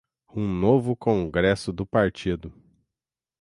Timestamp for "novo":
0.51-0.95